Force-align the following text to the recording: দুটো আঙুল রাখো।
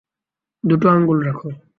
দুটো 0.63 0.87
আঙুল 0.89 1.17
রাখো। 1.27 1.47